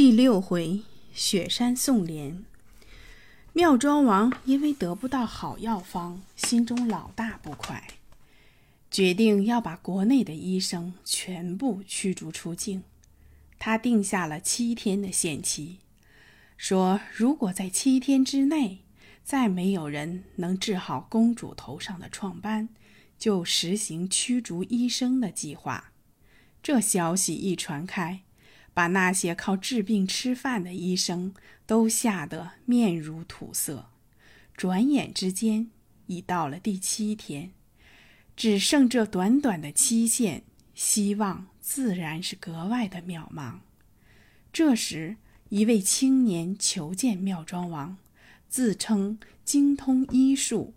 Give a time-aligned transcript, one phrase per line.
[0.00, 0.80] 第六回，
[1.12, 2.42] 雪山送莲。
[3.52, 7.86] 妙庄王因为得不到好药方，心中老大不快，
[8.90, 12.82] 决定要把国内的医生全部驱逐出境。
[13.58, 15.80] 他定下了七天的限期，
[16.56, 18.78] 说如果在七天之内
[19.22, 22.70] 再没有人能治好公主头上的创斑，
[23.18, 25.92] 就实行驱逐医生的计划。
[26.62, 28.22] 这消息一传开。
[28.80, 31.34] 把那些靠治病吃饭的医生
[31.66, 33.90] 都吓得面如土色。
[34.56, 35.70] 转眼之间，
[36.06, 37.52] 已到了第七天，
[38.34, 43.56] 只剩这短短的期限，希望自然是格外的渺茫。
[44.50, 45.18] 这时，
[45.50, 47.98] 一位青年求见妙庄王，
[48.48, 50.72] 自称精通医术。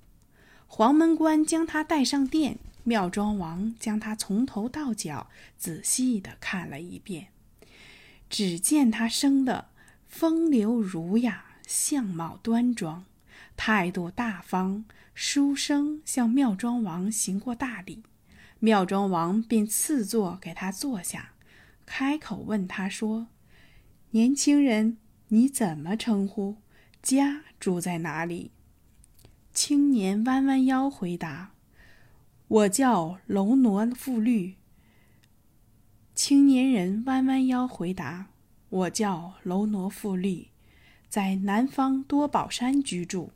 [0.68, 7.28] 黄门官将他带上殿，妙庄王将他从头到脚仔细地看了一遍。
[8.34, 9.70] 只见他生的
[10.08, 13.06] 风流儒雅，相貌端庄，
[13.56, 18.02] 态度大方，书生向妙庄王行过大礼，
[18.58, 21.34] 妙庄王便赐座给他坐下，
[21.86, 23.28] 开口问他说
[24.10, 26.58] ：“年轻人，你怎么称呼？
[27.04, 28.50] 家住在哪里？”
[29.54, 31.52] 青年弯弯腰回答
[32.48, 34.56] ：“我叫楼挪富律。”
[36.16, 38.28] 青年人弯弯腰回答
[38.74, 40.50] ：“我叫楼挪富利，
[41.08, 43.32] 在南方多宝山居住，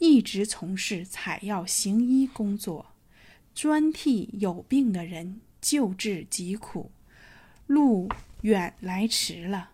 [0.00, 2.86] 一直从事采药行医工作，
[3.54, 6.90] 专替有病的人救治疾苦。
[7.68, 8.08] 路
[8.40, 9.70] 远来迟了，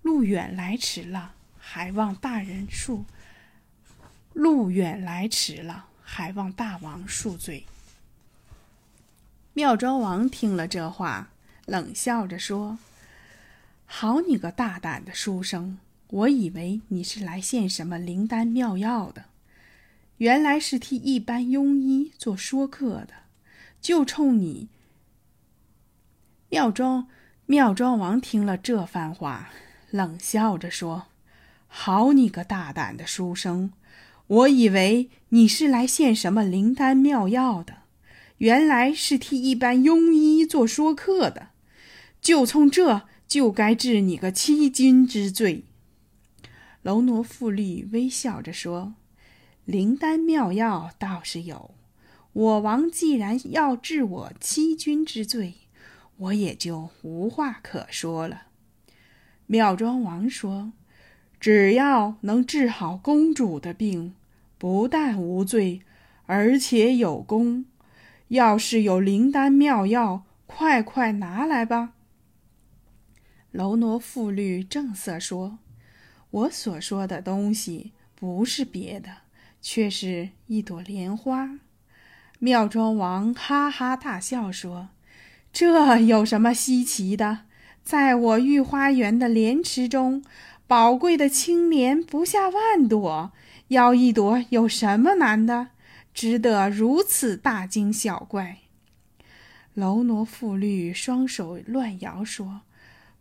[0.00, 3.04] 路远来迟了，还望大人恕。
[4.32, 7.66] 路远来迟了，还望大王恕罪。”
[9.52, 11.28] 妙庄王听了这话。
[11.66, 12.78] 冷笑着说
[13.86, 15.78] ：“好你个大胆的书生！
[16.08, 19.26] 我以为你是来献什么灵丹妙药的，
[20.18, 23.14] 原来是替一般庸医做说客的。
[23.80, 24.68] 就冲你！”
[26.50, 27.08] 妙庄
[27.46, 29.50] 妙庄王听了这番话，
[29.90, 31.06] 冷笑着说
[31.68, 33.72] ：“好你个大胆的书生！
[34.26, 37.78] 我以为你是来献什么灵丹妙药的，
[38.38, 41.48] 原来是替一般庸医做说客的。”
[42.20, 45.64] 就冲这，就该治你个欺君之罪。
[46.82, 48.94] 楼挪富律微笑着说
[49.64, 51.74] ：“灵丹妙药倒是有，
[52.32, 55.54] 我王既然要治我欺君之罪，
[56.18, 58.42] 我也就无话可说了。”
[59.46, 60.72] 妙庄王说
[61.40, 64.14] ：“只要能治好公主的病，
[64.58, 65.82] 不但无罪，
[66.26, 67.64] 而且有功。
[68.28, 71.94] 要是有灵丹妙药，快快拿来吧。”
[73.52, 75.58] 楼挪富律正色说
[76.30, 79.10] ：“我所说的东西不是别的，
[79.62, 81.58] 却是一朵莲花。”
[82.38, 84.90] 妙庄王哈哈大笑说
[85.52, 87.40] ：“这有什么稀奇的？
[87.82, 90.22] 在我御花园的莲池中，
[90.66, 93.32] 宝贵的青莲不下万朵，
[93.68, 95.68] 要一朵有什么难的？
[96.12, 98.58] 值得如此大惊小怪？”
[99.72, 102.60] 楼挪富律双手乱摇说。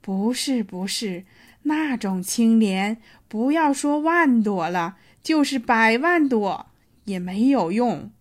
[0.05, 1.25] 不是不是，
[1.63, 6.67] 那种青莲，不要说万朵了，就是百万朵
[7.05, 8.11] 也没有用。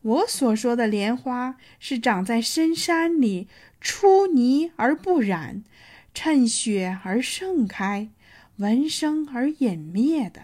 [0.00, 3.46] 我所说的莲花，是长在深山里，
[3.78, 5.62] 出泥而不染，
[6.14, 8.08] 趁雪而盛开，
[8.56, 10.40] 闻声而隐灭的。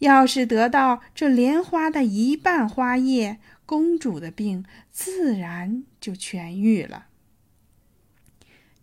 [0.00, 7.06] 要是得到这莲花的一半花叶，公主的病自然就痊愈了。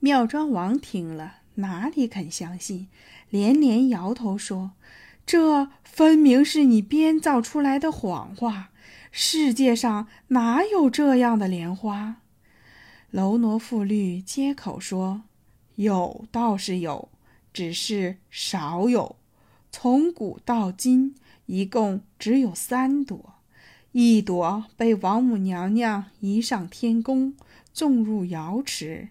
[0.01, 2.87] 妙庄王听了，哪里肯相信，
[3.29, 4.71] 连连摇头说
[5.27, 8.69] ：“这分明是你编造出来的谎话。
[9.11, 12.21] 世界上哪有这样的莲花？”
[13.11, 15.23] 楼挪富律接口说
[15.75, 17.09] ：“有倒是有，
[17.51, 19.17] 只是少有。
[19.69, 21.15] 从古到今，
[21.45, 23.33] 一共只有三朵，
[23.91, 27.35] 一朵被王母娘娘移上天宫，
[27.73, 29.09] 种入瑶池。”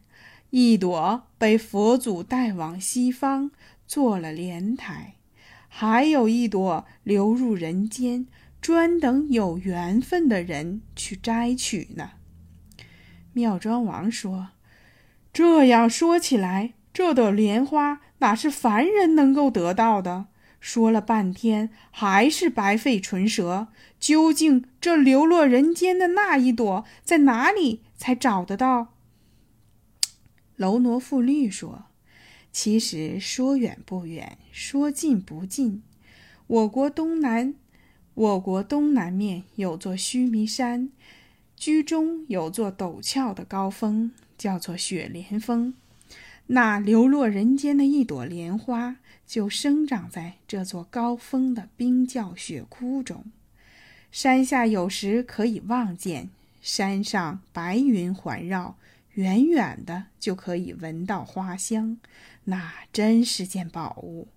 [0.50, 3.50] 一朵被佛祖带往西方
[3.86, 5.16] 做了莲台，
[5.68, 8.26] 还有一朵流入人间，
[8.60, 12.12] 专等有缘分的人去摘取呢。
[13.34, 14.48] 妙庄王说
[15.32, 20.26] ：“这样说起来，这朵莲花哪是凡人能够得到的？
[20.60, 23.68] 说了半天还是白费唇舌。
[24.00, 28.94] 究竟这流落人间的那一朵在哪里才找得到？”
[30.58, 31.84] 楼挪富律说
[32.50, 35.84] ：“其实说远不远，说近不近。
[36.48, 37.54] 我国东南，
[38.14, 40.90] 我国东南面有座须弥山，
[41.54, 45.72] 居中有座陡峭的高峰，叫做雪莲峰。
[46.48, 53.24] 那流落人间的一朵莲花，就生长在这座高峰的冰窖雪窟中。
[54.10, 56.30] 山下有时可以望见，
[56.60, 58.76] 山上白云环绕，
[59.18, 61.98] 远远的就可以闻到花香，
[62.44, 64.28] 那真是件宝物。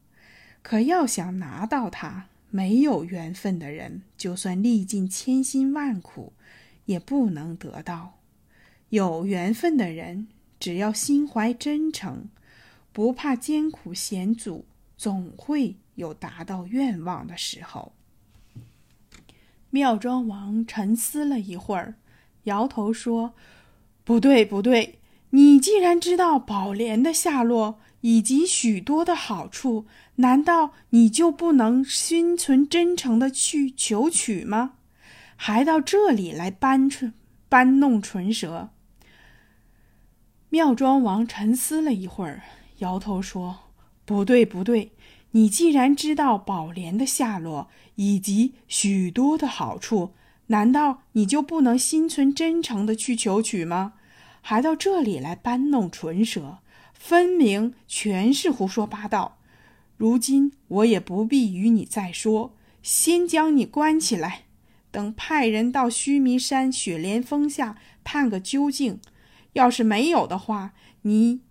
[0.63, 6.33] 可要想拿到它，没有缘分的人，就算历尽千辛万苦，
[6.85, 8.17] 也不能得到；
[8.89, 10.27] 有缘分的人，
[10.59, 12.29] 只要心怀真诚，
[12.91, 14.65] 不怕艰苦险阻，
[14.97, 17.93] 总会有达到愿望的时候。
[19.69, 21.93] 妙庄王沉思了一会儿，
[22.45, 23.35] 摇头说
[24.03, 24.99] ：“不对，不对！
[25.29, 34.73] 你既然知道宝莲的下落以及许多的好处，难道你就不能心存真诚的去求取吗？
[35.35, 37.11] 还到这里来搬出
[37.47, 38.71] 搬弄唇舌？”
[40.49, 42.43] 妙庄王沉思了一会儿，
[42.79, 43.59] 摇头说
[44.03, 44.91] ：“不对，不对！
[45.31, 50.11] 你既然知道宝莲的下落以及许多的好处，
[50.51, 53.93] 难道你就不能心存真诚的去求取吗？
[54.41, 56.59] 还到这里来搬弄唇舌，
[56.93, 59.37] 分明全是胡说八道！
[59.95, 62.53] 如今我也不必与你再说，
[62.83, 64.43] 先将你关起来，
[64.91, 68.99] 等派人到须弥山雪莲峰下探个究竟。”
[69.53, 71.41] 要是没有的话，你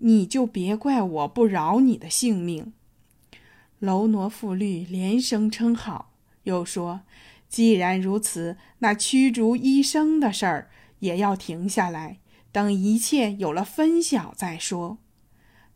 [0.00, 2.72] 你就别怪我不饶你的性命。
[3.78, 6.12] 楼挪富律连声称好，
[6.44, 7.00] 又说
[7.50, 10.70] ：“既然如此，那驱逐医生的事儿
[11.00, 12.20] 也要停下来，
[12.50, 14.98] 等一切有了分晓再说。”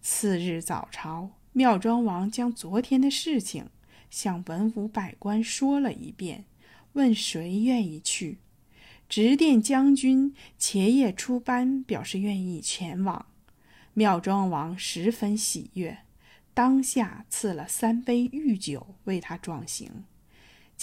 [0.00, 3.70] 次日早朝，妙庄王将昨天的事情
[4.08, 6.44] 向文武百官说了一遍，
[6.92, 8.38] 问谁愿意去。
[9.08, 13.26] 直殿将军茄叶出班，表示愿意前往。
[13.92, 15.98] 妙庄王十分喜悦，
[16.52, 20.04] 当下赐了三杯御酒为他壮行。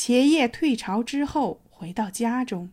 [0.03, 2.71] 茄叶退朝之后，回到家中，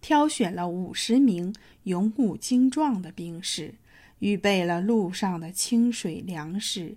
[0.00, 3.74] 挑选了五十名勇武精壮的兵士，
[4.20, 6.96] 预备了路上的清水粮食、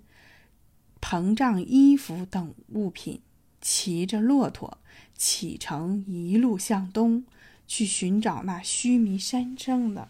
[0.98, 3.20] 膨胀衣服等物品，
[3.60, 4.78] 骑着骆驼。
[5.14, 7.26] 启程，一路向东，
[7.68, 10.08] 去寻找那须弥山上的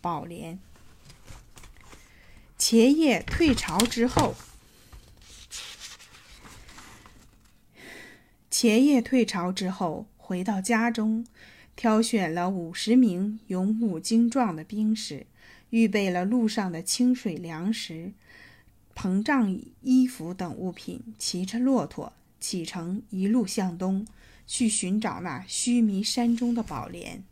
[0.00, 0.58] 宝莲。
[2.58, 4.34] 茄叶退朝之后，
[8.56, 11.26] 前夜退朝之后，回到家中，
[11.74, 15.26] 挑选了五十名勇武精壮的兵士，
[15.70, 18.12] 预备了路上的清水粮食、
[18.94, 24.06] 膨胀衣服等物品，骑着骆驼启程，一路向东。
[24.46, 27.24] 去寻找那须弥山中的宝莲。